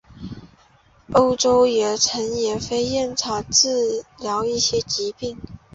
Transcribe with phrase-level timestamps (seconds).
[1.13, 5.39] 欧洲也曾用野飞燕草治疗一些疾病。